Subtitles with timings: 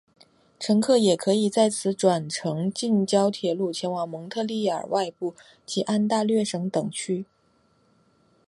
[0.59, 7.25] 乘客也可以在此转乘近郊铁路前往蒙特利尔外部及安大略省等地区。